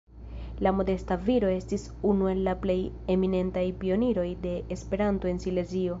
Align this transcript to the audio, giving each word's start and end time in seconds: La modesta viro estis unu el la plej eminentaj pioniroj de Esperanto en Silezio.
La 0.67 0.71
modesta 0.77 1.17
viro 1.25 1.51
estis 1.57 1.83
unu 2.13 2.31
el 2.31 2.41
la 2.49 2.57
plej 2.65 2.79
eminentaj 3.17 3.67
pioniroj 3.85 4.27
de 4.47 4.59
Esperanto 4.79 5.35
en 5.35 5.45
Silezio. 5.45 5.89